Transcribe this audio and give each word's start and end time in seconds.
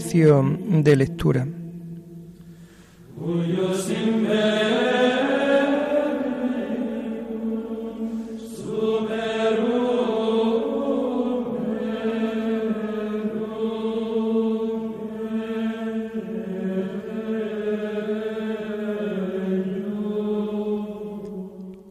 De 0.00 0.96
lectura. 0.96 1.46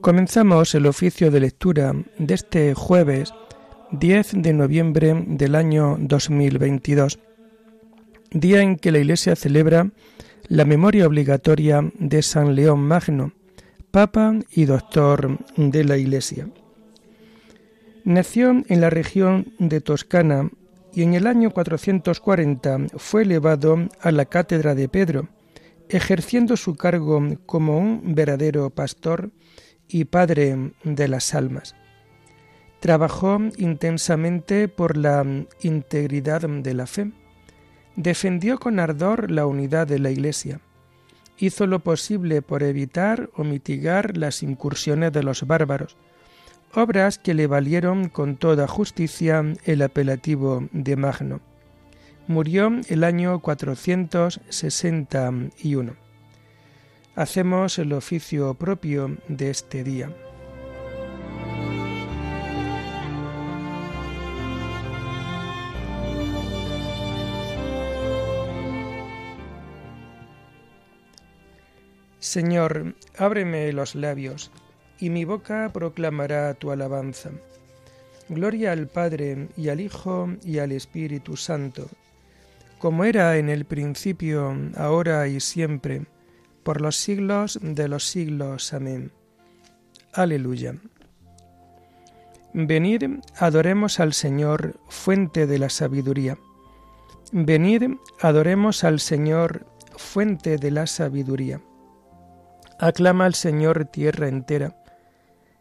Comenzamos 0.01 0.73
el 0.73 0.87
oficio 0.87 1.29
de 1.29 1.39
lectura 1.39 1.93
de 2.17 2.33
este 2.33 2.73
jueves 2.73 3.31
10 3.91 4.41
de 4.41 4.53
noviembre 4.53 5.23
del 5.27 5.53
año 5.53 5.97
2022, 5.99 7.19
día 8.31 8.61
en 8.61 8.77
que 8.77 8.91
la 8.91 8.99
Iglesia 8.99 9.35
celebra 9.35 9.91
la 10.47 10.65
memoria 10.65 11.07
obligatoria 11.07 11.91
de 11.99 12.21
San 12.21 12.55
León 12.55 12.81
Magno, 12.81 13.33
Papa 13.91 14.35
y 14.51 14.65
Doctor 14.65 15.37
de 15.55 15.83
la 15.83 15.97
Iglesia. 15.97 16.47
Nació 18.03 18.63
en 18.67 18.81
la 18.81 18.89
región 18.89 19.53
de 19.59 19.81
Toscana 19.81 20.49
y 20.93 21.03
en 21.03 21.13
el 21.13 21.27
año 21.27 21.51
440 21.51 22.87
fue 22.97 23.23
elevado 23.23 23.87
a 24.01 24.11
la 24.11 24.25
cátedra 24.25 24.73
de 24.73 24.89
Pedro, 24.89 25.29
ejerciendo 25.89 26.57
su 26.57 26.75
cargo 26.75 27.21
como 27.45 27.77
un 27.77 28.15
verdadero 28.15 28.69
pastor 28.69 29.31
y 29.87 30.05
Padre 30.05 30.71
de 30.83 31.07
las 31.07 31.33
almas. 31.33 31.75
Trabajó 32.79 33.39
intensamente 33.57 34.67
por 34.67 34.95
la 34.95 35.25
integridad 35.61 36.41
de 36.41 36.73
la 36.73 36.87
fe. 36.87 37.11
Defendió 37.99 38.59
con 38.59 38.79
ardor 38.79 39.29
la 39.29 39.45
unidad 39.45 39.85
de 39.85 39.99
la 39.99 40.09
Iglesia. 40.09 40.61
Hizo 41.37 41.67
lo 41.67 41.79
posible 41.79 42.41
por 42.41 42.63
evitar 42.63 43.29
o 43.35 43.43
mitigar 43.43 44.15
las 44.15 44.41
incursiones 44.41 45.11
de 45.11 45.21
los 45.21 45.45
bárbaros, 45.45 45.97
obras 46.73 47.19
que 47.19 47.33
le 47.33 47.45
valieron 47.45 48.07
con 48.07 48.37
toda 48.37 48.69
justicia 48.69 49.43
el 49.65 49.81
apelativo 49.81 50.69
de 50.71 50.95
Magno. 50.95 51.41
Murió 52.27 52.71
el 52.87 53.03
año 53.03 53.41
461 53.41 56.09
hacemos 57.19 57.77
el 57.79 57.91
oficio 57.91 58.53
propio 58.53 59.17
de 59.27 59.49
este 59.49 59.83
día. 59.83 60.09
Señor, 72.29 72.93
ábreme 73.17 73.73
los 73.73 73.95
labios, 73.95 74.51
y 74.99 75.09
mi 75.09 75.25
boca 75.25 75.71
proclamará 75.73 76.53
tu 76.53 76.69
alabanza. 76.69 77.31
Gloria 78.27 78.71
al 78.71 78.85
Padre 78.85 79.47
y 79.57 79.69
al 79.69 79.81
Hijo 79.81 80.29
y 80.43 80.59
al 80.59 80.71
Espíritu 80.71 81.35
Santo, 81.35 81.87
como 82.77 83.03
era 83.03 83.35
en 83.37 83.49
el 83.49 83.65
principio, 83.65 84.55
ahora 84.77 85.27
y 85.27 85.39
siempre, 85.39 86.05
por 86.61 86.81
los 86.81 86.97
siglos 86.97 87.57
de 87.63 87.87
los 87.87 88.05
siglos. 88.05 88.75
Amén. 88.75 89.11
Aleluya. 90.13 90.75
Venid, 92.53 93.05
adoremos 93.39 93.99
al 93.99 94.13
Señor, 94.13 94.79
fuente 94.87 95.47
de 95.47 95.57
la 95.57 95.69
sabiduría. 95.69 96.37
Venid, 97.31 97.95
adoremos 98.21 98.83
al 98.83 98.99
Señor, 98.99 99.65
fuente 99.97 100.57
de 100.57 100.69
la 100.69 100.85
sabiduría. 100.85 101.59
Aclama 102.81 103.25
al 103.25 103.35
Señor 103.35 103.83
tierra 103.83 104.29
entera. 104.29 104.73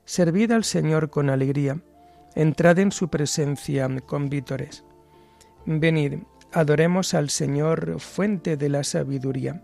Servid 0.04 0.52
al 0.52 0.62
Señor 0.62 1.10
con 1.10 1.30
alegría. 1.30 1.80
Entrad 2.36 2.78
en 2.78 2.92
su 2.92 3.08
presencia 3.08 3.88
con 4.06 4.28
vítores. 4.28 4.84
Venid, 5.66 6.20
adoremos 6.52 7.14
al 7.14 7.30
Señor, 7.30 7.98
fuente 7.98 8.56
de 8.56 8.68
la 8.68 8.84
sabiduría. 8.84 9.60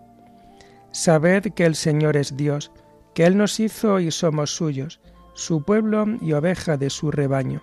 Sabed 0.90 1.52
que 1.54 1.64
el 1.64 1.76
Señor 1.76 2.16
es 2.16 2.36
Dios, 2.36 2.72
que 3.14 3.24
Él 3.24 3.36
nos 3.36 3.60
hizo 3.60 4.00
y 4.00 4.10
somos 4.10 4.50
suyos, 4.50 5.00
su 5.34 5.62
pueblo 5.62 6.06
y 6.20 6.32
oveja 6.32 6.76
de 6.76 6.90
su 6.90 7.12
rebaño. 7.12 7.62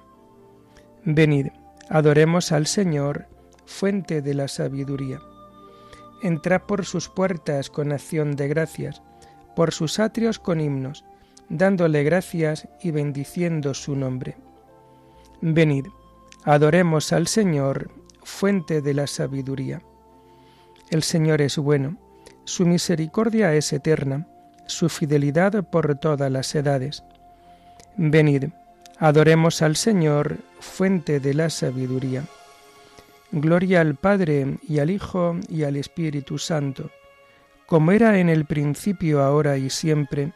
Venid, 1.03 1.47
adoremos 1.90 2.53
al 2.53 2.66
Señor, 2.66 3.28
fuente 3.66 4.22
de 4.22 4.35
la 4.35 4.47
sabiduría. 4.47 5.19
Entrad 6.23 6.62
por 6.62 6.85
sus 6.85 7.09
puertas 7.09 7.69
con 7.69 7.91
acción 7.91 8.38
de 8.38 8.47
gracias, 8.47 9.02
por 9.56 9.73
sus 9.73 10.00
atrios 10.00 10.39
con 10.39 10.59
himnos, 10.59 11.06
dándole 11.50 12.03
gracias 12.03 12.67
y 12.81 12.91
bendiciendo 12.91 13.73
su 13.73 13.95
nombre. 13.95 14.38
Venid, 15.41 15.88
adoremos 16.44 17.13
al 17.13 17.28
Señor, 17.28 17.91
fuente 18.23 18.81
de 18.81 18.94
la 18.94 19.07
sabiduría. 19.07 19.81
El 20.90 21.03
Señor 21.03 21.41
es 21.41 21.57
bueno 21.57 21.97
su 22.44 22.66
misericordia 22.66 23.53
es 23.53 23.72
eterna, 23.72 24.28
su 24.66 24.90
fidelidad 24.90 25.63
por 25.69 25.95
todas 25.95 26.31
las 26.31 26.53
edades. 26.56 27.03
Venid, 27.97 28.45
adoremos 28.97 29.61
al 29.61 29.75
Señor, 29.75 30.40
fuente 30.59 31.19
de 31.19 31.34
la 31.34 31.50
sabiduría. 31.50 32.25
Gloria 33.31 33.81
al 33.81 33.95
Padre 33.95 34.57
y 34.67 34.79
al 34.79 34.90
Hijo 34.90 35.38
y 35.47 35.63
al 35.63 35.75
Espíritu 35.75 36.38
Santo, 36.38 36.90
como 37.72 37.94
era 37.94 38.20
en 38.20 38.28
el 38.28 38.44
principio, 38.44 39.24
ahora 39.24 39.58
y 39.58 39.70
siempre, 39.70 40.34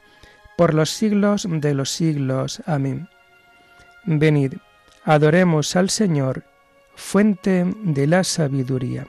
por 0.56 0.74
los 0.74 0.90
siglos 0.90 1.46
de 1.50 1.74
los 1.74 1.90
siglos. 1.92 2.64
Amén. 2.66 3.10
Venid, 4.06 4.54
adoremos 5.04 5.76
al 5.76 5.90
Señor, 5.90 6.46
fuente 6.96 7.66
de 7.84 8.08
la 8.08 8.24
sabiduría. 8.24 9.06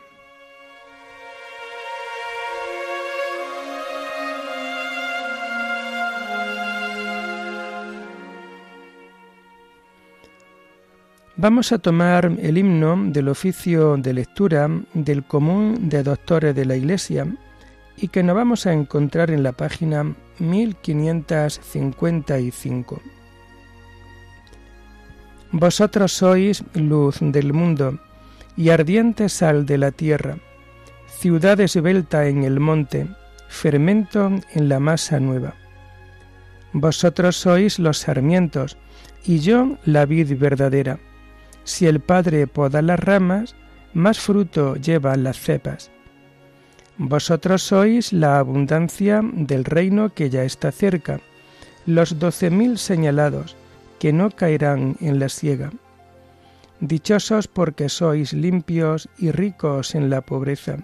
Vamos 11.36 11.70
a 11.70 11.78
tomar 11.78 12.32
el 12.40 12.58
himno 12.58 12.96
del 13.06 13.28
oficio 13.28 13.96
de 13.96 14.14
lectura 14.14 14.68
del 14.94 15.22
común 15.22 15.88
de 15.88 16.02
doctores 16.02 16.56
de 16.56 16.64
la 16.64 16.74
Iglesia 16.74 17.24
y 17.96 18.08
que 18.08 18.22
nos 18.22 18.36
vamos 18.36 18.66
a 18.66 18.72
encontrar 18.72 19.30
en 19.30 19.42
la 19.42 19.52
página 19.52 20.14
1555. 20.38 23.00
Vosotros 25.52 26.12
sois 26.12 26.64
luz 26.74 27.18
del 27.20 27.52
mundo 27.52 28.00
y 28.56 28.70
ardiente 28.70 29.28
sal 29.28 29.66
de 29.66 29.78
la 29.78 29.92
tierra, 29.92 30.38
ciudad 31.06 31.60
esbelta 31.60 32.26
en 32.26 32.42
el 32.44 32.58
monte, 32.60 33.08
fermento 33.48 34.30
en 34.52 34.68
la 34.68 34.78
masa 34.80 35.20
nueva. 35.20 35.54
Vosotros 36.72 37.36
sois 37.36 37.78
los 37.78 37.98
sarmientos 37.98 38.76
y 39.24 39.38
yo 39.38 39.78
la 39.84 40.04
vid 40.04 40.36
verdadera 40.38 40.98
si 41.66 41.86
el 41.86 41.98
Padre 41.98 42.46
poda 42.46 42.80
las 42.80 43.00
ramas, 43.00 43.56
más 43.92 44.20
fruto 44.20 44.76
llevan 44.76 45.24
las 45.24 45.40
cepas. 45.40 45.90
Vosotros 46.98 47.62
sois 47.62 48.12
la 48.12 48.38
abundancia 48.38 49.20
del 49.22 49.64
reino 49.64 50.14
que 50.14 50.30
ya 50.30 50.44
está 50.44 50.72
cerca, 50.72 51.20
los 51.84 52.18
doce 52.18 52.50
mil 52.50 52.78
señalados, 52.78 53.54
que 53.98 54.12
no 54.12 54.30
caerán 54.30 54.96
en 55.00 55.18
la 55.18 55.28
siega. 55.28 55.72
Dichosos 56.80 57.48
porque 57.48 57.88
sois 57.88 58.32
limpios 58.32 59.08
y 59.18 59.30
ricos 59.30 59.94
en 59.94 60.08
la 60.08 60.22
pobreza, 60.22 60.78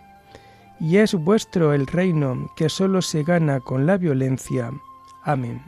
y 0.80 0.98
es 0.98 1.14
vuestro 1.14 1.72
el 1.72 1.86
reino 1.86 2.50
que 2.56 2.68
sólo 2.68 3.00
se 3.02 3.22
gana 3.22 3.60
con 3.60 3.86
la 3.86 3.96
violencia. 3.96 4.70
Amén. 5.24 5.62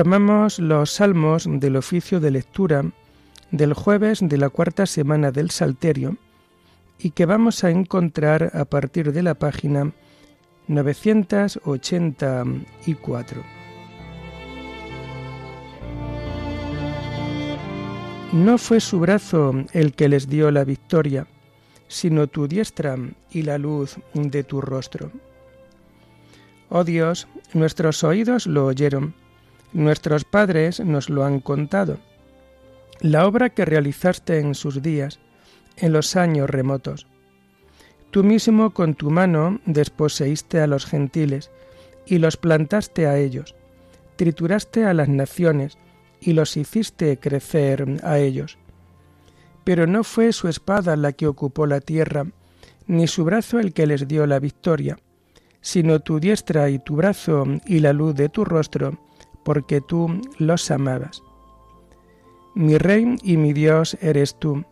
Tomamos 0.00 0.58
los 0.58 0.92
salmos 0.92 1.44
del 1.46 1.76
oficio 1.76 2.20
de 2.20 2.30
lectura 2.30 2.86
del 3.50 3.74
jueves 3.74 4.20
de 4.22 4.38
la 4.38 4.48
cuarta 4.48 4.86
semana 4.86 5.30
del 5.30 5.50
Salterio 5.50 6.16
y 6.98 7.10
que 7.10 7.26
vamos 7.26 7.64
a 7.64 7.70
encontrar 7.70 8.50
a 8.54 8.64
partir 8.64 9.12
de 9.12 9.22
la 9.22 9.34
página 9.34 9.92
984. 10.68 13.42
No 18.32 18.56
fue 18.56 18.80
su 18.80 19.00
brazo 19.00 19.52
el 19.74 19.92
que 19.92 20.08
les 20.08 20.30
dio 20.30 20.50
la 20.50 20.64
victoria, 20.64 21.26
sino 21.88 22.26
tu 22.26 22.48
diestra 22.48 22.96
y 23.30 23.42
la 23.42 23.58
luz 23.58 23.98
de 24.14 24.44
tu 24.44 24.62
rostro. 24.62 25.12
Oh 26.70 26.84
Dios, 26.84 27.28
nuestros 27.52 28.02
oídos 28.02 28.46
lo 28.46 28.64
oyeron, 28.64 29.14
nuestros 29.72 30.24
padres 30.24 30.80
nos 30.80 31.10
lo 31.10 31.24
han 31.24 31.40
contado. 31.40 31.98
La 33.00 33.26
obra 33.26 33.50
que 33.50 33.64
realizaste 33.64 34.38
en 34.38 34.54
sus 34.54 34.82
días, 34.82 35.20
en 35.76 35.92
los 35.92 36.16
años 36.16 36.50
remotos. 36.50 37.06
Tú 38.10 38.24
mismo 38.24 38.70
con 38.70 38.94
tu 38.94 39.10
mano 39.10 39.60
desposeíste 39.66 40.60
a 40.60 40.66
los 40.66 40.84
gentiles 40.84 41.50
y 42.06 42.18
los 42.18 42.36
plantaste 42.36 43.06
a 43.06 43.16
ellos, 43.16 43.54
trituraste 44.16 44.84
a 44.84 44.94
las 44.94 45.08
naciones 45.08 45.78
y 46.20 46.32
los 46.32 46.56
hiciste 46.56 47.18
crecer 47.18 48.00
a 48.02 48.18
ellos. 48.18 48.58
Pero 49.64 49.86
no 49.86 50.04
fue 50.04 50.32
su 50.32 50.48
espada 50.48 50.96
la 50.96 51.12
que 51.12 51.26
ocupó 51.26 51.66
la 51.66 51.80
tierra, 51.80 52.26
ni 52.86 53.06
su 53.06 53.24
brazo 53.24 53.60
el 53.60 53.72
que 53.72 53.86
les 53.86 54.08
dio 54.08 54.26
la 54.26 54.40
victoria, 54.40 54.98
sino 55.60 56.00
tu 56.00 56.18
diestra 56.18 56.68
y 56.70 56.78
tu 56.78 56.96
brazo 56.96 57.44
y 57.66 57.78
la 57.78 57.92
luz 57.92 58.14
de 58.14 58.28
tu 58.28 58.44
rostro, 58.44 58.98
porque 59.44 59.80
tú 59.80 60.20
los 60.38 60.70
amabas. 60.70 61.22
Mi 62.54 62.78
rey 62.78 63.16
y 63.22 63.36
mi 63.36 63.52
Dios 63.52 63.96
eres 64.00 64.38
tú, 64.38 64.64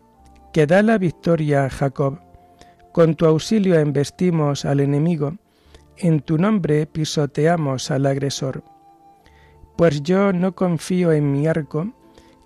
que 0.53 0.67
da 0.67 0.81
la 0.83 0.97
victoria 0.97 1.65
a 1.65 1.69
Jacob. 1.69 2.19
Con 2.91 3.15
tu 3.15 3.25
auxilio 3.25 3.79
embestimos 3.79 4.65
al 4.65 4.79
enemigo, 4.79 5.35
en 5.97 6.21
tu 6.21 6.37
nombre 6.37 6.85
pisoteamos 6.85 7.91
al 7.91 8.05
agresor. 8.05 8.63
Pues 9.77 10.03
yo 10.03 10.33
no 10.33 10.55
confío 10.55 11.11
en 11.11 11.31
mi 11.31 11.47
arco, 11.47 11.93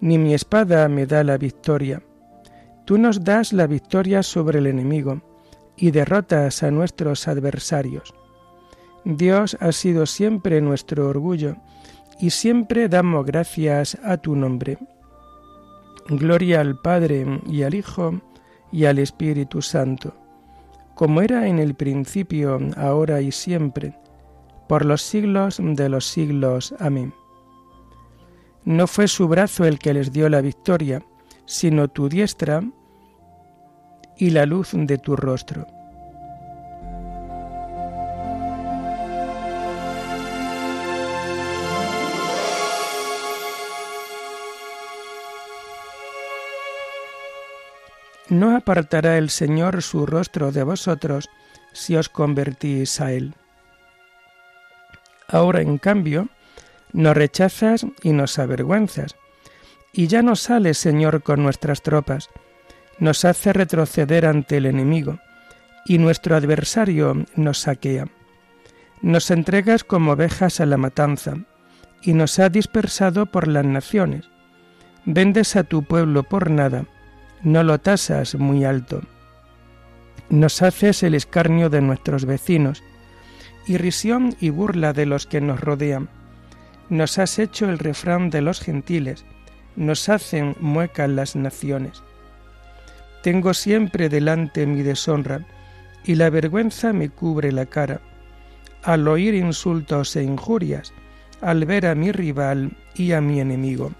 ni 0.01 0.17
mi 0.17 0.33
espada 0.33 0.87
me 0.89 1.05
da 1.05 1.23
la 1.23 1.37
victoria. 1.37 2.03
Tú 2.85 2.97
nos 2.97 3.23
das 3.23 3.53
la 3.53 3.67
victoria 3.67 4.21
sobre 4.21 4.59
el 4.59 4.67
enemigo, 4.67 5.21
y 5.75 5.91
derrotas 5.91 6.63
a 6.63 6.71
nuestros 6.71 7.27
adversarios. 7.27 8.13
Dios 9.05 9.57
ha 9.59 9.71
sido 9.71 10.05
siempre 10.05 10.61
nuestro 10.61 11.09
orgullo, 11.09 11.57
y 12.19 12.29
siempre 12.29 12.89
damos 12.89 13.25
gracias 13.25 13.97
a 14.03 14.17
tu 14.17 14.35
nombre. 14.35 14.77
Gloria 16.07 16.61
al 16.61 16.79
Padre 16.79 17.25
y 17.47 17.63
al 17.63 17.73
Hijo 17.73 18.21
y 18.71 18.85
al 18.85 18.99
Espíritu 18.99 19.61
Santo, 19.61 20.13
como 20.95 21.21
era 21.21 21.47
en 21.47 21.59
el 21.59 21.75
principio, 21.75 22.59
ahora 22.75 23.21
y 23.21 23.31
siempre, 23.31 23.95
por 24.67 24.85
los 24.85 25.01
siglos 25.01 25.59
de 25.61 25.89
los 25.89 26.05
siglos. 26.07 26.73
Amén. 26.79 27.13
No 28.65 28.87
fue 28.87 29.07
su 29.07 29.27
brazo 29.27 29.65
el 29.65 29.79
que 29.79 29.93
les 29.93 30.11
dio 30.11 30.29
la 30.29 30.41
victoria, 30.41 31.03
sino 31.45 31.89
tu 31.89 32.09
diestra 32.09 32.63
y 34.17 34.29
la 34.29 34.45
luz 34.45 34.71
de 34.73 34.97
tu 34.97 35.15
rostro. 35.15 35.67
No 48.33 48.55
apartará 48.57 49.19
el 49.19 49.29
Señor 49.29 49.83
su 49.83 50.07
rostro 50.07 50.51
de 50.51 50.63
vosotros 50.63 51.29
si 51.71 51.95
os 51.95 52.09
convertís 52.09 52.99
a 52.99 53.11
Él. 53.11 53.35
Ahora, 55.27 55.61
en 55.61 55.77
cambio, 55.77 56.29
nos 56.93 57.15
rechazas 57.15 57.85
y 58.01 58.11
nos 58.11 58.39
avergüenzas, 58.39 59.15
y 59.91 60.07
ya 60.07 60.23
no 60.23 60.35
sales, 60.35 60.79
Señor, 60.79 61.21
con 61.21 61.43
nuestras 61.43 61.83
tropas, 61.83 62.31
nos 62.97 63.23
hace 63.23 63.53
retroceder 63.53 64.25
ante 64.25 64.57
el 64.57 64.65
enemigo, 64.65 65.19
y 65.85 65.99
nuestro 65.99 66.35
adversario 66.35 67.27
nos 67.35 67.59
saquea. 67.59 68.07
Nos 69.03 69.29
entregas 69.29 69.83
como 69.83 70.13
ovejas 70.13 70.59
a 70.59 70.65
la 70.65 70.77
matanza, 70.77 71.35
y 72.01 72.13
nos 72.13 72.39
ha 72.39 72.49
dispersado 72.49 73.27
por 73.27 73.47
las 73.47 73.65
naciones. 73.65 74.25
Vendes 75.05 75.55
a 75.55 75.63
tu 75.63 75.83
pueblo 75.83 76.23
por 76.23 76.49
nada, 76.49 76.85
no 77.43 77.63
lo 77.63 77.79
tasas 77.79 78.35
muy 78.35 78.63
alto. 78.63 79.01
Nos 80.29 80.61
haces 80.61 81.03
el 81.03 81.13
escarnio 81.13 81.69
de 81.69 81.81
nuestros 81.81 82.25
vecinos, 82.25 82.83
irrisión 83.67 84.35
y 84.39 84.49
burla 84.49 84.93
de 84.93 85.05
los 85.05 85.27
que 85.27 85.41
nos 85.41 85.59
rodean. 85.59 86.09
Nos 86.89 87.19
has 87.19 87.39
hecho 87.39 87.69
el 87.69 87.79
refrán 87.79 88.29
de 88.29 88.41
los 88.41 88.59
gentiles, 88.59 89.25
nos 89.75 90.09
hacen 90.09 90.55
muecas 90.59 91.09
las 91.09 91.35
naciones. 91.35 92.01
Tengo 93.21 93.53
siempre 93.53 94.09
delante 94.09 94.65
mi 94.65 94.81
deshonra, 94.81 95.45
y 96.05 96.15
la 96.15 96.29
vergüenza 96.29 96.91
me 96.91 97.09
cubre 97.09 97.51
la 97.51 97.65
cara, 97.65 98.01
al 98.83 99.07
oír 99.07 99.33
insultos 99.33 100.15
e 100.15 100.23
injurias, 100.23 100.93
al 101.41 101.65
ver 101.65 101.87
a 101.87 101.95
mi 101.95 102.11
rival 102.11 102.75
y 102.95 103.13
a 103.13 103.21
mi 103.21 103.39
enemigo. 103.39 103.91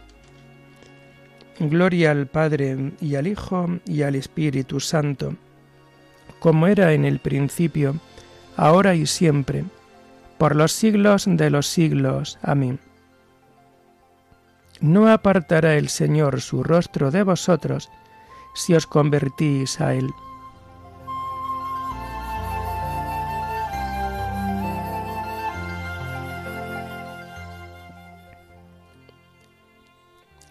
Gloria 1.59 2.11
al 2.11 2.27
Padre 2.27 2.94
y 3.00 3.15
al 3.15 3.27
Hijo 3.27 3.67
y 3.85 4.01
al 4.01 4.15
Espíritu 4.15 4.79
Santo, 4.79 5.35
como 6.39 6.67
era 6.67 6.94
en 6.94 7.05
el 7.05 7.19
principio, 7.19 7.95
ahora 8.57 8.95
y 8.95 9.05
siempre, 9.05 9.63
por 10.38 10.55
los 10.55 10.71
siglos 10.71 11.25
de 11.27 11.50
los 11.50 11.67
siglos. 11.67 12.39
Amén. 12.41 12.79
No 14.81 15.09
apartará 15.09 15.75
el 15.75 15.89
Señor 15.89 16.41
su 16.41 16.63
rostro 16.63 17.11
de 17.11 17.23
vosotros 17.23 17.89
si 18.53 18.73
os 18.73 18.85
convertís 18.85 19.79
a 19.79 19.94
Él. 19.94 20.09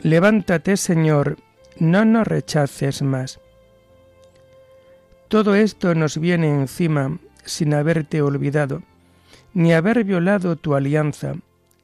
Levántate, 0.03 0.77
Señor, 0.77 1.39
no 1.79 2.05
nos 2.05 2.27
rechaces 2.27 3.03
más. 3.03 3.41
Todo 5.29 5.55
esto 5.55 5.95
nos 5.95 6.19
viene 6.19 6.49
encima 6.49 7.19
sin 7.45 7.73
haberte 7.73 8.21
olvidado, 8.21 8.83
ni 9.55 9.73
haber 9.73 10.03
violado 10.03 10.57
tu 10.57 10.75
alianza, 10.75 11.35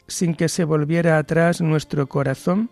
sin 0.08 0.34
que 0.34 0.48
se 0.48 0.64
volviera 0.64 1.16
atrás 1.16 1.60
nuestro 1.60 2.08
corazón, 2.08 2.70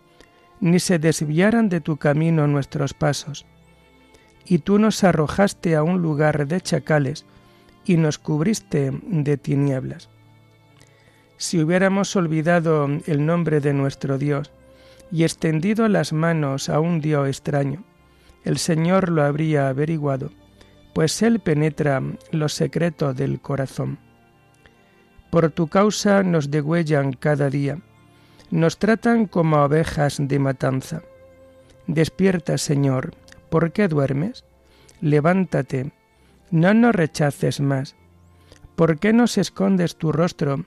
ni 0.59 0.79
se 0.79 0.99
desviaran 0.99 1.69
de 1.69 1.79
tu 1.79 1.95
camino 1.95 2.45
nuestros 2.47 2.93
pasos. 2.93 3.45
Y 4.45 4.59
tú 4.59 4.79
nos 4.79 5.01
arrojaste 5.05 5.75
a 5.75 5.83
un 5.83 6.01
lugar 6.01 6.45
de 6.45 6.59
chacales, 6.59 7.25
y 7.85 7.95
nos 7.95 8.17
cubriste 8.17 8.91
de 9.01 9.37
tinieblas. 9.37 10.09
Si 11.37 11.61
hubiéramos 11.61 12.17
olvidado 12.17 12.89
el 13.05 13.25
nombre 13.25 13.61
de 13.61 13.71
nuestro 13.71 14.17
Dios, 14.17 14.51
y 15.11 15.23
extendido 15.23 15.87
las 15.87 16.13
manos 16.13 16.69
a 16.69 16.79
un 16.79 16.99
Dios 16.99 17.27
extraño. 17.27 17.83
El 18.43 18.57
Señor 18.57 19.09
lo 19.09 19.23
habría 19.23 19.69
averiguado, 19.69 20.31
pues 20.93 21.21
Él 21.21 21.39
penetra 21.39 22.01
los 22.31 22.53
secretos 22.53 23.15
del 23.15 23.39
corazón. 23.39 23.99
Por 25.29 25.51
tu 25.51 25.67
causa 25.67 26.23
nos 26.23 26.49
degüellan 26.49 27.13
cada 27.13 27.49
día, 27.49 27.79
nos 28.49 28.77
tratan 28.77 29.25
como 29.25 29.57
ovejas 29.63 30.17
de 30.19 30.39
matanza. 30.39 31.01
Despierta, 31.87 32.57
Señor, 32.57 33.13
¿por 33.49 33.71
qué 33.71 33.87
duermes? 33.87 34.45
Levántate, 35.01 35.91
no 36.49 36.73
nos 36.73 36.95
rechaces 36.95 37.59
más. 37.59 37.95
¿Por 38.75 38.99
qué 38.99 39.11
nos 39.11 39.37
escondes 39.37 39.97
tu 39.97 40.11
rostro 40.11 40.65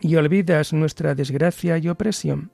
y 0.00 0.16
olvidas 0.16 0.72
nuestra 0.72 1.14
desgracia 1.14 1.78
y 1.78 1.88
opresión? 1.88 2.53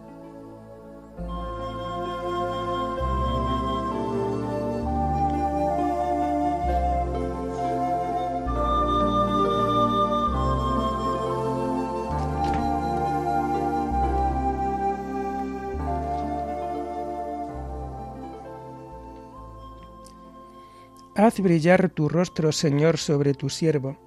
Haz 21.15 21.41
brillar 21.41 21.89
tu 21.89 22.07
rostro, 22.07 22.53
Señor, 22.53 22.97
sobre 22.97 23.33
tu 23.33 23.49
siervo. 23.49 23.97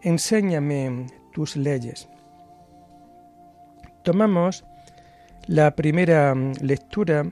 Enséñame 0.00 1.06
tus 1.32 1.56
leyes. 1.56 2.08
Tomamos 4.04 4.64
la 5.48 5.74
primera 5.74 6.34
lectura 6.60 7.26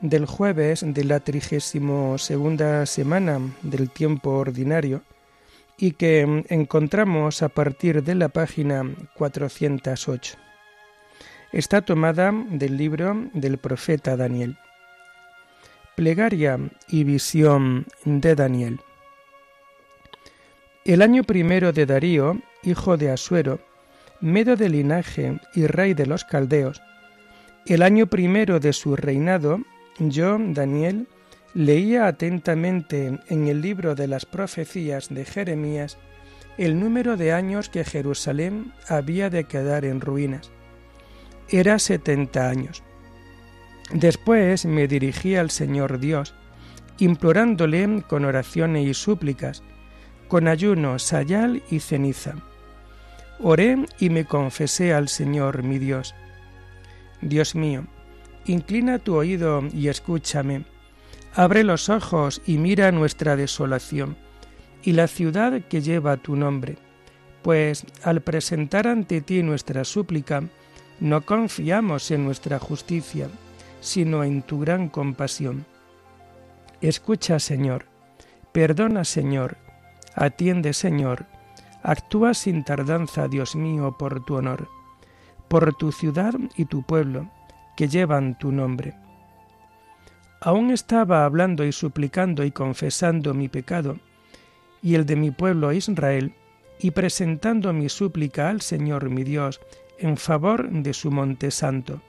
del 0.00 0.26
jueves 0.26 0.84
de 0.84 1.04
la 1.04 1.20
trigésimo 1.20 2.18
segunda 2.18 2.84
semana 2.84 3.38
del 3.62 3.90
tiempo 3.90 4.30
ordinario 4.30 5.02
y 5.78 5.92
que 5.92 6.44
encontramos 6.48 7.42
a 7.42 7.48
partir 7.48 8.02
de 8.02 8.16
la 8.16 8.28
página 8.28 8.82
408. 9.14 10.36
Está 11.52 11.82
tomada 11.82 12.32
del 12.32 12.76
libro 12.76 13.28
del 13.34 13.58
profeta 13.58 14.16
Daniel. 14.16 14.56
Plegaria 16.00 16.58
y 16.88 17.04
visión 17.04 17.84
de 18.06 18.34
Daniel. 18.34 18.80
El 20.86 21.02
año 21.02 21.24
primero 21.24 21.74
de 21.74 21.84
Darío, 21.84 22.40
hijo 22.62 22.96
de 22.96 23.10
Asuero, 23.10 23.60
medo 24.18 24.56
de 24.56 24.70
linaje 24.70 25.38
y 25.54 25.66
rey 25.66 25.92
de 25.92 26.06
los 26.06 26.24
caldeos, 26.24 26.80
el 27.66 27.82
año 27.82 28.06
primero 28.06 28.60
de 28.60 28.72
su 28.72 28.96
reinado, 28.96 29.60
yo, 29.98 30.38
Daniel, 30.40 31.06
leía 31.52 32.06
atentamente 32.06 33.20
en 33.28 33.48
el 33.48 33.60
libro 33.60 33.94
de 33.94 34.08
las 34.08 34.24
profecías 34.24 35.10
de 35.10 35.26
Jeremías 35.26 35.98
el 36.56 36.80
número 36.80 37.18
de 37.18 37.34
años 37.34 37.68
que 37.68 37.84
Jerusalén 37.84 38.72
había 38.88 39.28
de 39.28 39.44
quedar 39.44 39.84
en 39.84 40.00
ruinas. 40.00 40.50
Era 41.50 41.78
setenta 41.78 42.48
años. 42.48 42.82
Después 43.92 44.66
me 44.66 44.86
dirigí 44.86 45.36
al 45.36 45.50
Señor 45.50 45.98
Dios, 45.98 46.34
implorándole 46.98 48.02
con 48.06 48.24
oraciones 48.24 48.86
y 48.86 48.94
súplicas, 48.94 49.62
con 50.28 50.48
ayuno, 50.48 50.98
sayal 50.98 51.62
y 51.70 51.80
ceniza. 51.80 52.34
Oré 53.40 53.86
y 53.98 54.10
me 54.10 54.24
confesé 54.24 54.92
al 54.92 55.08
Señor 55.08 55.62
mi 55.62 55.78
Dios. 55.78 56.14
Dios 57.20 57.54
mío, 57.54 57.86
Inclina 58.46 58.98
tu 58.98 59.14
oído 59.14 59.62
y 59.72 59.88
escúchame. 59.88 60.64
Abre 61.34 61.62
los 61.62 61.88
ojos 61.88 62.42
y 62.46 62.58
mira 62.58 62.90
nuestra 62.90 63.36
desolación 63.36 64.16
y 64.82 64.92
la 64.92 65.06
ciudad 65.06 65.62
que 65.68 65.82
lleva 65.82 66.16
tu 66.16 66.36
nombre, 66.36 66.76
pues 67.42 67.84
al 68.02 68.22
presentar 68.22 68.88
ante 68.88 69.20
ti 69.20 69.42
nuestra 69.42 69.84
súplica, 69.84 70.42
no 70.98 71.24
confiamos 71.24 72.10
en 72.10 72.24
nuestra 72.24 72.58
justicia, 72.58 73.28
sino 73.80 74.24
en 74.24 74.42
tu 74.42 74.60
gran 74.60 74.88
compasión. 74.88 75.66
Escucha, 76.80 77.38
Señor, 77.38 77.86
perdona, 78.52 79.04
Señor, 79.04 79.56
atiende, 80.14 80.72
Señor, 80.72 81.26
actúa 81.82 82.34
sin 82.34 82.64
tardanza, 82.64 83.28
Dios 83.28 83.56
mío, 83.56 83.96
por 83.98 84.24
tu 84.24 84.36
honor, 84.36 84.68
por 85.48 85.74
tu 85.74 85.92
ciudad 85.92 86.34
y 86.56 86.66
tu 86.66 86.82
pueblo, 86.82 87.30
que 87.76 87.88
llevan 87.88 88.38
tu 88.38 88.52
nombre. 88.52 88.94
Aún 90.40 90.70
estaba 90.70 91.24
hablando 91.24 91.64
y 91.64 91.72
suplicando 91.72 92.44
y 92.44 92.50
confesando 92.50 93.34
mi 93.34 93.48
pecado 93.48 93.98
y 94.82 94.94
el 94.94 95.06
de 95.06 95.16
mi 95.16 95.30
pueblo 95.30 95.72
Israel, 95.72 96.32
y 96.78 96.92
presentando 96.92 97.72
mi 97.72 97.88
súplica 97.88 98.48
al 98.48 98.62
Señor 98.62 99.10
mi 99.10 99.22
Dios 99.22 99.60
en 99.98 100.16
favor 100.16 100.70
de 100.70 100.94
su 100.94 101.10
monte 101.10 101.50
santo. 101.50 102.00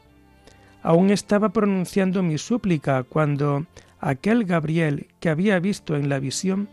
Aún 0.83 1.11
estaba 1.11 1.49
pronunciando 1.49 2.23
mi 2.23 2.37
súplica 2.37 3.03
cuando 3.03 3.65
aquel 3.99 4.45
Gabriel 4.45 5.07
que 5.19 5.29
había 5.29 5.59
visto 5.59 5.95
en 5.95 6.09
la 6.09 6.19
visión 6.19 6.69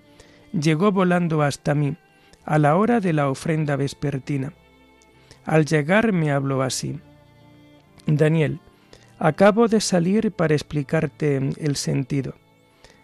llegó 0.53 0.93
volando 0.93 1.43
hasta 1.43 1.75
mí 1.75 1.97
a 2.45 2.59
la 2.59 2.77
hora 2.77 3.01
de 3.01 3.13
la 3.13 3.29
ofrenda 3.29 3.77
vespertina. 3.77 4.53
Al 5.45 5.67
llegar 5.67 6.13
me 6.13 6.31
habló 6.31 6.63
así. 6.63 6.99
Daniel, 8.07 8.61
Acabo 9.21 9.67
de 9.67 9.81
salir 9.81 10.31
para 10.31 10.55
explicarte 10.55 11.37
el 11.59 11.75
sentido. 11.75 12.35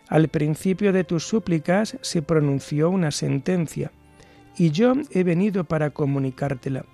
Al 0.09 0.29
principio 0.29 0.93
de 0.93 1.03
tus 1.03 1.27
súplicas 1.27 1.99
se 2.03 2.23
pronunció 2.23 2.89
una 2.89 3.11
sentencia, 3.11 3.91
y 4.57 4.71
yo 4.71 4.93
he 5.11 5.25
venido 5.25 5.65
para 5.65 5.91
comunicártela, 5.91 6.85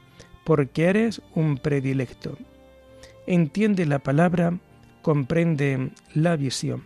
porque 0.44 0.84
eres 0.86 1.20
un 1.34 1.58
predilecto. 1.58 2.38
Entiende 3.30 3.86
la 3.86 4.00
palabra, 4.00 4.58
comprende 5.02 5.92
la 6.14 6.34
visión. 6.34 6.82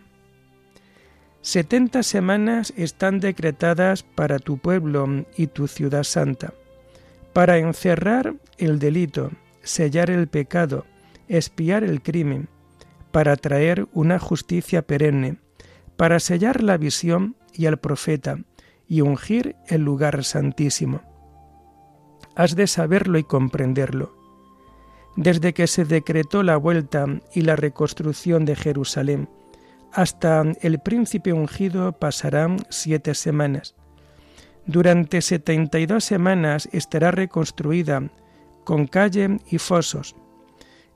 Setenta 1.41 2.03
semanas 2.03 2.71
están 2.77 3.19
decretadas 3.19 4.03
para 4.03 4.37
tu 4.37 4.59
pueblo 4.59 5.25
y 5.35 5.47
tu 5.47 5.67
ciudad 5.67 6.03
santa, 6.03 6.53
para 7.33 7.57
encerrar 7.57 8.35
el 8.59 8.77
delito, 8.77 9.31
sellar 9.63 10.11
el 10.11 10.27
pecado, 10.27 10.85
espiar 11.27 11.83
el 11.83 12.03
crimen, 12.03 12.47
para 13.11 13.37
traer 13.37 13.87
una 13.91 14.19
justicia 14.19 14.83
perenne, 14.83 15.39
para 15.97 16.19
sellar 16.19 16.61
la 16.61 16.77
visión 16.77 17.35
y 17.53 17.65
al 17.65 17.79
profeta, 17.79 18.37
y 18.87 19.01
ungir 19.01 19.55
el 19.67 19.81
lugar 19.81 20.23
santísimo. 20.23 21.01
Has 22.35 22.55
de 22.55 22.67
saberlo 22.67 23.17
y 23.17 23.23
comprenderlo. 23.23 24.14
Desde 25.15 25.53
que 25.53 25.67
se 25.67 25.85
decretó 25.85 26.43
la 26.43 26.57
vuelta 26.57 27.05
y 27.33 27.41
la 27.41 27.55
reconstrucción 27.55 28.43
de 28.43 28.55
Jerusalén, 28.55 29.29
hasta 29.93 30.43
el 30.61 30.79
príncipe 30.79 31.31
ungido 31.31 31.93
pasarán 31.93 32.57
siete 32.69 33.15
semanas. 33.15 33.75
Durante 34.65 35.21
setenta 35.21 35.79
y 35.79 35.85
dos 35.85 36.03
semanas 36.03 36.67
estará 36.73 37.11
reconstruida 37.11 38.09
con 38.65 38.87
calle 38.87 39.39
y 39.49 39.57
fosos, 39.57 40.15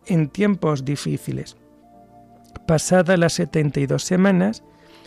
en 0.06 0.28
tiempos 0.28 0.84
difíciles. 0.84 1.56
Pasadas 2.68 3.18
las 3.18 3.34
setenta 3.34 3.80
y 3.80 3.86
dos 3.86 4.04
semanas, 4.04 4.64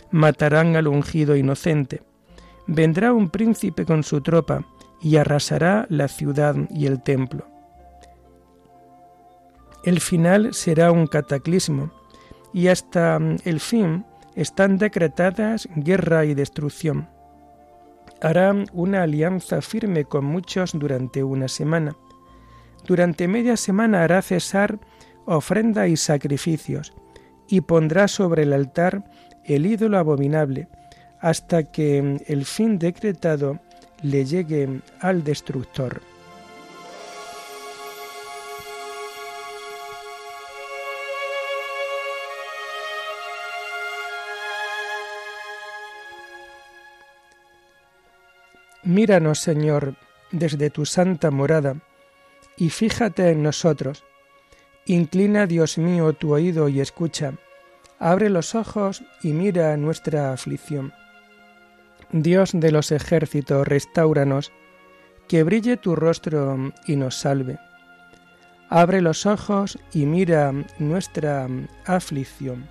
matarán 0.09 0.75
al 0.75 0.87
ungido 0.87 1.35
inocente. 1.35 2.01
Vendrá 2.65 3.13
un 3.13 3.29
príncipe 3.29 3.85
con 3.85 4.03
su 4.03 4.21
tropa 4.21 4.65
y 5.01 5.17
arrasará 5.17 5.85
la 5.89 6.07
ciudad 6.07 6.55
y 6.71 6.85
el 6.87 7.03
templo. 7.03 7.52
El 9.83 9.99
final 9.99 10.53
será 10.53 10.91
un 10.91 11.07
cataclismo 11.07 11.91
y 12.53 12.67
hasta 12.67 13.19
el 13.43 13.59
fin 13.59 14.05
están 14.35 14.77
decretadas 14.77 15.67
guerra 15.75 16.25
y 16.25 16.33
destrucción. 16.33 17.09
Hará 18.21 18.53
una 18.71 19.03
alianza 19.03 19.61
firme 19.61 20.05
con 20.05 20.25
muchos 20.25 20.71
durante 20.73 21.23
una 21.23 21.47
semana 21.47 21.95
durante 22.85 23.27
media 23.27 23.55
semana 23.55 24.03
hará 24.03 24.21
cesar 24.21 24.79
ofrenda 25.25 25.87
y 25.87 25.95
sacrificios, 25.95 26.93
y 27.47 27.61
pondrá 27.61 28.07
sobre 28.07 28.43
el 28.43 28.53
altar 28.53 29.03
el 29.45 29.65
ídolo 29.65 29.97
abominable, 29.97 30.67
hasta 31.21 31.63
que 31.63 32.21
el 32.27 32.45
fin 32.45 32.77
decretado 32.77 33.59
le 34.01 34.25
llegue 34.25 34.81
al 34.99 35.23
destructor. 35.23 36.01
Míranos, 48.83 49.39
Señor, 49.39 49.95
desde 50.31 50.69
tu 50.69 50.85
santa 50.85 51.31
morada, 51.31 51.77
y 52.57 52.69
fíjate 52.69 53.29
en 53.29 53.43
nosotros. 53.43 54.03
Inclina, 54.85 55.47
Dios 55.47 55.77
mío, 55.77 56.11
tu 56.13 56.33
oído 56.33 56.67
y 56.67 56.81
escucha. 56.81 57.33
Abre 57.99 58.29
los 58.29 58.55
ojos 58.55 59.03
y 59.21 59.31
mira 59.31 59.77
nuestra 59.77 60.33
aflicción. 60.33 60.93
Dios 62.11 62.51
de 62.53 62.71
los 62.71 62.91
ejércitos, 62.91 63.65
restauranos, 63.65 64.51
que 65.29 65.43
brille 65.43 65.77
tu 65.77 65.95
rostro 65.95 66.73
y 66.85 66.97
nos 66.97 67.15
salve. 67.15 67.57
Abre 68.69 69.01
los 69.01 69.25
ojos 69.25 69.79
y 69.93 70.05
mira 70.05 70.51
nuestra 70.79 71.47
aflicción. 71.85 72.67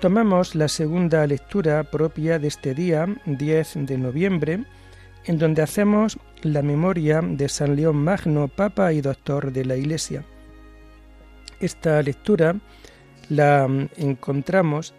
Tomamos 0.00 0.54
la 0.54 0.68
segunda 0.68 1.26
lectura 1.26 1.82
propia 1.84 2.38
de 2.38 2.48
este 2.48 2.72
día, 2.72 3.06
10 3.26 3.84
de 3.84 3.98
noviembre, 3.98 4.64
en 5.26 5.38
donde 5.38 5.60
hacemos 5.60 6.18
la 6.40 6.62
memoria 6.62 7.20
de 7.22 7.50
San 7.50 7.76
León 7.76 7.96
Magno, 7.96 8.48
Papa 8.48 8.94
y 8.94 9.02
Doctor 9.02 9.52
de 9.52 9.66
la 9.66 9.76
Iglesia. 9.76 10.24
Esta 11.60 12.00
lectura 12.00 12.56
la 13.28 13.68
encontramos 13.98 14.94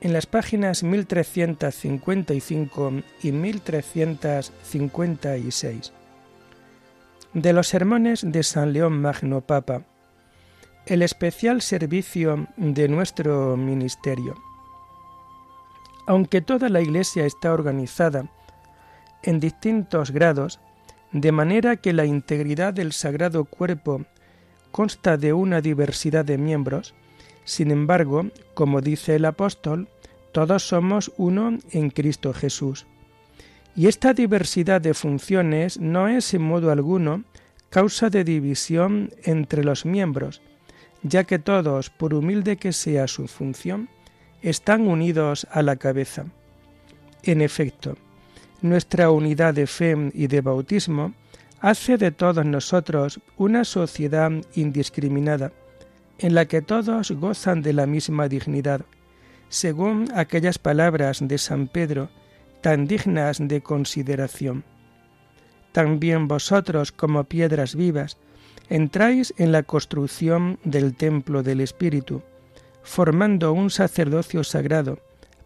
en 0.00 0.12
las 0.12 0.26
páginas 0.26 0.82
1355 0.82 2.92
y 3.22 3.30
1356 3.30 5.92
de 7.32 7.52
los 7.52 7.68
sermones 7.68 8.22
de 8.26 8.42
San 8.42 8.72
León 8.72 9.00
Magno 9.00 9.40
Papa 9.40 9.84
el 10.88 11.02
especial 11.02 11.60
servicio 11.60 12.48
de 12.56 12.88
nuestro 12.88 13.58
ministerio. 13.58 14.34
Aunque 16.06 16.40
toda 16.40 16.70
la 16.70 16.80
Iglesia 16.80 17.26
está 17.26 17.52
organizada 17.52 18.30
en 19.22 19.38
distintos 19.38 20.10
grados, 20.10 20.60
de 21.12 21.30
manera 21.30 21.76
que 21.76 21.92
la 21.92 22.06
integridad 22.06 22.72
del 22.72 22.92
sagrado 22.92 23.44
cuerpo 23.44 24.06
consta 24.70 25.18
de 25.18 25.34
una 25.34 25.60
diversidad 25.60 26.24
de 26.24 26.38
miembros, 26.38 26.94
sin 27.44 27.70
embargo, 27.70 28.26
como 28.54 28.80
dice 28.80 29.16
el 29.16 29.26
apóstol, 29.26 29.88
todos 30.32 30.66
somos 30.66 31.12
uno 31.18 31.58
en 31.70 31.90
Cristo 31.90 32.32
Jesús. 32.32 32.86
Y 33.76 33.88
esta 33.88 34.14
diversidad 34.14 34.80
de 34.80 34.94
funciones 34.94 35.78
no 35.78 36.08
es 36.08 36.32
en 36.32 36.42
modo 36.42 36.70
alguno 36.70 37.24
causa 37.68 38.08
de 38.08 38.24
división 38.24 39.10
entre 39.24 39.62
los 39.64 39.84
miembros, 39.84 40.40
ya 41.02 41.24
que 41.24 41.38
todos, 41.38 41.90
por 41.90 42.14
humilde 42.14 42.56
que 42.56 42.72
sea 42.72 43.06
su 43.06 43.28
función, 43.28 43.88
están 44.42 44.86
unidos 44.86 45.46
a 45.50 45.62
la 45.62 45.76
cabeza. 45.76 46.26
En 47.22 47.40
efecto, 47.40 47.96
nuestra 48.62 49.10
unidad 49.10 49.54
de 49.54 49.66
fe 49.66 50.10
y 50.14 50.26
de 50.26 50.40
bautismo 50.40 51.14
hace 51.60 51.96
de 51.98 52.10
todos 52.10 52.44
nosotros 52.44 53.20
una 53.36 53.64
sociedad 53.64 54.30
indiscriminada, 54.54 55.52
en 56.18 56.34
la 56.34 56.46
que 56.46 56.62
todos 56.62 57.10
gozan 57.12 57.62
de 57.62 57.72
la 57.72 57.86
misma 57.86 58.28
dignidad, 58.28 58.82
según 59.48 60.08
aquellas 60.14 60.58
palabras 60.58 61.20
de 61.20 61.38
San 61.38 61.68
Pedro 61.68 62.10
tan 62.60 62.86
dignas 62.86 63.38
de 63.40 63.60
consideración. 63.60 64.64
También 65.72 66.26
vosotros, 66.26 66.92
como 66.92 67.24
piedras 67.24 67.74
vivas, 67.74 68.16
entráis 68.68 69.34
en 69.38 69.52
la 69.52 69.62
construcción 69.62 70.58
del 70.64 70.94
templo 70.94 71.42
del 71.42 71.60
Espíritu, 71.60 72.22
formando 72.82 73.52
un 73.52 73.70
sacerdocio 73.70 74.44
sagrado 74.44 74.98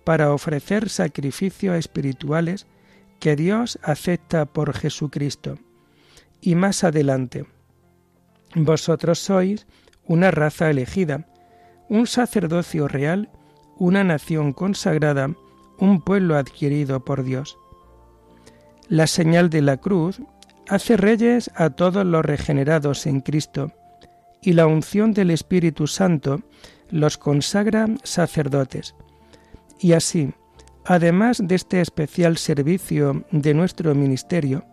para 0.04 0.32
ofrecer 0.32 0.88
sacrificios 0.88 1.76
espirituales 1.76 2.66
que 3.20 3.36
Dios 3.36 3.78
acepta 3.82 4.46
por 4.46 4.74
Jesucristo. 4.74 5.58
Y 6.40 6.56
más 6.56 6.82
adelante, 6.82 7.46
vosotros 8.54 9.20
sois 9.20 9.66
una 10.04 10.30
raza 10.30 10.70
elegida, 10.70 11.26
un 11.88 12.06
sacerdocio 12.06 12.88
real, 12.88 13.30
una 13.78 14.02
nación 14.02 14.52
consagrada, 14.52 15.30
un 15.78 16.00
pueblo 16.00 16.36
adquirido 16.36 17.04
por 17.04 17.22
Dios. 17.22 17.58
La 18.88 19.06
señal 19.06 19.50
de 19.50 19.62
la 19.62 19.76
cruz 19.76 20.20
hace 20.68 20.96
reyes 20.96 21.50
a 21.54 21.70
todos 21.70 22.04
los 22.04 22.24
regenerados 22.24 23.06
en 23.06 23.20
Cristo, 23.20 23.72
y 24.40 24.54
la 24.54 24.66
unción 24.66 25.12
del 25.12 25.30
Espíritu 25.30 25.86
Santo 25.86 26.42
los 26.90 27.16
consagra 27.16 27.86
sacerdotes. 28.02 28.94
Y 29.80 29.92
así, 29.92 30.32
Además 30.84 31.40
de 31.42 31.54
este 31.54 31.80
especial 31.80 32.36
servicio 32.38 33.24
de 33.30 33.54
nuestro 33.54 33.94
ministerio, 33.94 34.64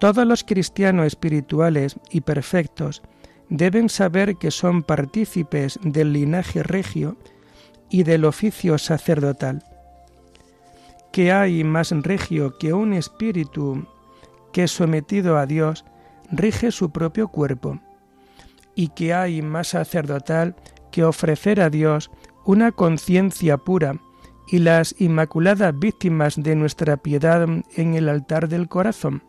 todos 0.00 0.26
los 0.26 0.42
cristianos 0.42 1.06
espirituales 1.06 1.96
y 2.10 2.22
perfectos 2.22 3.02
deben 3.48 3.88
saber 3.88 4.36
que 4.36 4.50
son 4.50 4.82
partícipes 4.82 5.78
del 5.82 6.12
linaje 6.12 6.62
regio 6.62 7.16
y 7.88 8.02
del 8.02 8.24
oficio 8.24 8.78
sacerdotal. 8.78 9.62
Que 11.12 11.32
hay 11.32 11.62
más 11.62 11.90
regio 11.90 12.58
que 12.58 12.72
un 12.72 12.92
espíritu 12.92 13.86
que 14.58 14.66
sometido 14.66 15.38
a 15.38 15.46
Dios 15.46 15.84
rige 16.32 16.72
su 16.72 16.90
propio 16.90 17.28
cuerpo, 17.28 17.78
y 18.74 18.88
que 18.88 19.14
hay 19.14 19.40
más 19.40 19.68
sacerdotal 19.68 20.56
que 20.90 21.04
ofrecer 21.04 21.60
a 21.60 21.70
Dios 21.70 22.10
una 22.44 22.72
conciencia 22.72 23.56
pura 23.56 24.00
y 24.48 24.58
las 24.58 24.96
inmaculadas 24.98 25.78
víctimas 25.78 26.42
de 26.42 26.56
nuestra 26.56 26.96
piedad 26.96 27.46
en 27.76 27.94
el 27.94 28.08
altar 28.08 28.48
del 28.48 28.66
corazón. 28.66 29.22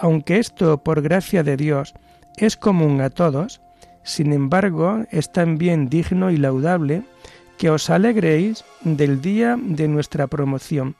Aunque 0.00 0.38
esto, 0.40 0.82
por 0.82 1.00
gracia 1.00 1.44
de 1.44 1.56
Dios, 1.56 1.94
es 2.38 2.56
común 2.56 3.00
a 3.00 3.10
todos, 3.10 3.60
sin 4.02 4.32
embargo, 4.32 5.04
es 5.12 5.30
también 5.30 5.88
digno 5.88 6.32
y 6.32 6.38
laudable 6.38 7.04
que 7.56 7.70
os 7.70 7.88
alegréis 7.88 8.64
del 8.82 9.20
día 9.20 9.56
de 9.56 9.86
nuestra 9.86 10.26
promoción, 10.26 10.96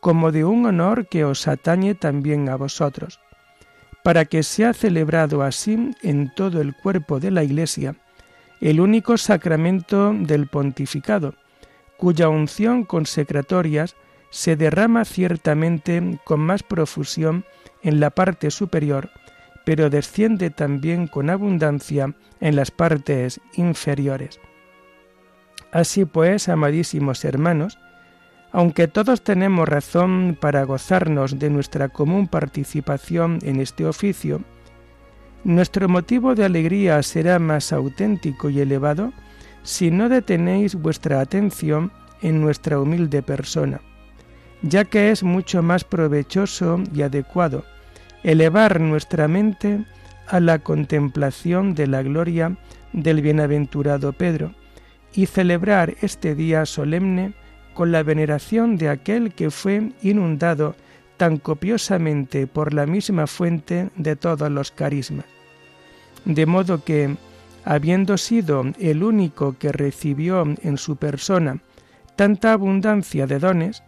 como 0.00 0.32
de 0.32 0.44
un 0.44 0.66
honor 0.66 1.06
que 1.06 1.24
os 1.24 1.46
atañe 1.46 1.94
también 1.94 2.48
a 2.48 2.56
vosotros, 2.56 3.20
para 4.02 4.24
que 4.24 4.42
sea 4.42 4.72
celebrado 4.72 5.42
así 5.42 5.92
en 6.02 6.32
todo 6.34 6.60
el 6.60 6.74
cuerpo 6.74 7.20
de 7.20 7.30
la 7.30 7.44
Iglesia, 7.44 7.96
el 8.60 8.80
único 8.80 9.16
sacramento 9.18 10.12
del 10.12 10.46
pontificado, 10.46 11.34
cuya 11.96 12.28
unción 12.28 12.84
consecratorias 12.84 13.94
se 14.30 14.56
derrama 14.56 15.04
ciertamente 15.04 16.18
con 16.24 16.40
más 16.40 16.62
profusión 16.62 17.44
en 17.82 18.00
la 18.00 18.10
parte 18.10 18.50
superior, 18.50 19.10
pero 19.64 19.90
desciende 19.90 20.50
también 20.50 21.06
con 21.06 21.28
abundancia 21.30 22.14
en 22.40 22.56
las 22.56 22.70
partes 22.70 23.40
inferiores. 23.54 24.40
Así 25.72 26.04
pues, 26.04 26.48
amadísimos 26.48 27.24
hermanos, 27.24 27.78
aunque 28.52 28.88
todos 28.88 29.22
tenemos 29.22 29.68
razón 29.68 30.36
para 30.40 30.64
gozarnos 30.64 31.38
de 31.38 31.50
nuestra 31.50 31.88
común 31.88 32.26
participación 32.26 33.38
en 33.42 33.60
este 33.60 33.86
oficio, 33.86 34.42
nuestro 35.44 35.88
motivo 35.88 36.34
de 36.34 36.44
alegría 36.44 37.02
será 37.02 37.38
más 37.38 37.72
auténtico 37.72 38.50
y 38.50 38.60
elevado 38.60 39.12
si 39.62 39.90
no 39.90 40.08
detenéis 40.08 40.74
vuestra 40.74 41.20
atención 41.20 41.92
en 42.22 42.40
nuestra 42.40 42.78
humilde 42.78 43.22
persona, 43.22 43.80
ya 44.62 44.84
que 44.84 45.10
es 45.10 45.22
mucho 45.22 45.62
más 45.62 45.84
provechoso 45.84 46.82
y 46.94 47.02
adecuado 47.02 47.64
elevar 48.22 48.80
nuestra 48.80 49.28
mente 49.28 49.84
a 50.26 50.40
la 50.40 50.58
contemplación 50.58 51.74
de 51.74 51.86
la 51.86 52.02
gloria 52.02 52.56
del 52.92 53.22
bienaventurado 53.22 54.12
Pedro 54.12 54.54
y 55.12 55.26
celebrar 55.26 55.94
este 56.02 56.34
día 56.34 56.66
solemne 56.66 57.34
con 57.74 57.92
la 57.92 58.02
veneración 58.02 58.76
de 58.76 58.88
aquel 58.88 59.32
que 59.32 59.50
fue 59.50 59.92
inundado 60.02 60.74
tan 61.16 61.36
copiosamente 61.36 62.46
por 62.46 62.72
la 62.72 62.86
misma 62.86 63.26
fuente 63.26 63.90
de 63.96 64.16
todos 64.16 64.50
los 64.50 64.70
carismas. 64.70 65.26
De 66.24 66.46
modo 66.46 66.82
que, 66.84 67.16
habiendo 67.64 68.16
sido 68.16 68.64
el 68.78 69.02
único 69.02 69.56
que 69.58 69.72
recibió 69.72 70.44
en 70.62 70.78
su 70.78 70.96
persona 70.96 71.58
tanta 72.16 72.52
abundancia 72.52 73.26
de 73.26 73.38
dones, 73.38 73.82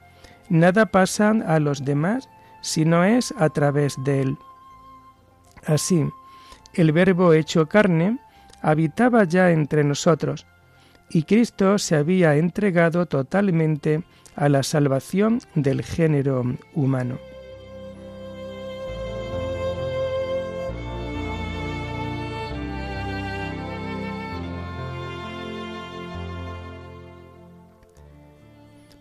nada 0.48 0.86
pasa 0.86 1.30
a 1.46 1.58
los 1.58 1.84
demás 1.84 2.28
si 2.60 2.84
no 2.84 3.04
es 3.04 3.34
a 3.38 3.48
través 3.48 3.96
de 4.04 4.22
él. 4.22 4.38
Así, 5.66 6.04
el 6.74 6.92
Verbo 6.92 7.32
hecho 7.32 7.66
carne 7.66 8.18
habitaba 8.62 9.24
ya 9.24 9.50
entre 9.50 9.84
nosotros, 9.84 10.46
y 11.12 11.24
Cristo 11.24 11.78
se 11.78 11.96
había 11.96 12.36
entregado 12.36 13.06
totalmente 13.06 14.02
a 14.34 14.48
la 14.48 14.62
salvación 14.62 15.40
del 15.54 15.82
género 15.82 16.56
humano. 16.74 17.18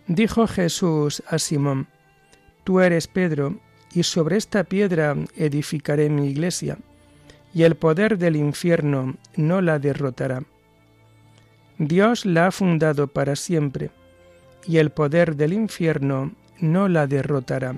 Dijo 0.06 0.46
Jesús 0.46 1.22
a 1.26 1.38
Simón, 1.38 1.86
Tú 2.64 2.80
eres 2.80 3.06
Pedro, 3.08 3.58
y 3.94 4.02
sobre 4.02 4.36
esta 4.36 4.64
piedra 4.64 5.16
edificaré 5.36 6.10
mi 6.10 6.28
iglesia, 6.28 6.76
y 7.54 7.62
el 7.62 7.76
poder 7.76 8.18
del 8.18 8.36
infierno 8.36 9.16
no 9.36 9.62
la 9.62 9.78
derrotará. 9.78 10.42
Dios 11.84 12.24
la 12.26 12.46
ha 12.46 12.52
fundado 12.52 13.08
para 13.08 13.34
siempre, 13.34 13.90
y 14.68 14.76
el 14.76 14.90
poder 14.90 15.34
del 15.34 15.52
infierno 15.52 16.30
no 16.60 16.86
la 16.86 17.08
derrotará. 17.08 17.74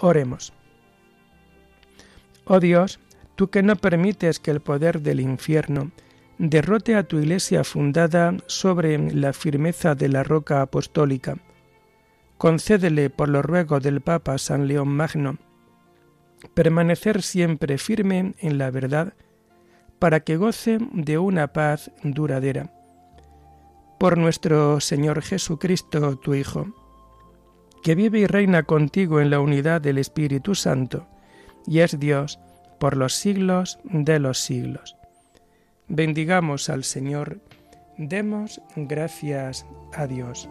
Oremos. 0.00 0.52
Oh 2.44 2.58
Dios, 2.58 2.98
tú 3.36 3.50
que 3.50 3.62
no 3.62 3.76
permites 3.76 4.40
que 4.40 4.50
el 4.50 4.58
poder 4.58 5.00
del 5.00 5.20
infierno 5.20 5.92
derrote 6.38 6.96
a 6.96 7.04
tu 7.04 7.20
iglesia 7.20 7.62
fundada 7.62 8.34
sobre 8.46 8.98
la 9.14 9.32
firmeza 9.32 9.94
de 9.94 10.08
la 10.08 10.24
roca 10.24 10.60
apostólica. 10.60 11.36
Concédele 12.36 13.10
por 13.10 13.28
los 13.28 13.44
ruegos 13.44 13.80
del 13.80 14.00
Papa 14.00 14.38
San 14.38 14.66
León 14.66 14.88
Magno 14.88 15.38
permanecer 16.54 17.22
siempre 17.22 17.78
firme 17.78 18.34
en 18.38 18.58
la 18.58 18.70
verdad 18.70 19.14
para 19.98 20.20
que 20.20 20.36
goce 20.36 20.78
de 20.92 21.18
una 21.18 21.52
paz 21.52 21.90
duradera. 22.02 22.72
Por 23.98 24.16
nuestro 24.16 24.80
Señor 24.80 25.22
Jesucristo, 25.22 26.18
tu 26.18 26.34
Hijo, 26.34 26.74
que 27.82 27.94
vive 27.94 28.20
y 28.20 28.26
reina 28.26 28.62
contigo 28.62 29.20
en 29.20 29.30
la 29.30 29.40
unidad 29.40 29.80
del 29.80 29.98
Espíritu 29.98 30.54
Santo, 30.54 31.06
y 31.66 31.80
es 31.80 31.98
Dios 32.00 32.40
por 32.78 32.96
los 32.96 33.14
siglos 33.14 33.78
de 33.84 34.18
los 34.18 34.38
siglos. 34.38 34.96
Bendigamos 35.88 36.70
al 36.70 36.84
Señor, 36.84 37.40
demos 37.98 38.62
gracias 38.76 39.66
a 39.92 40.06
Dios. 40.06 40.48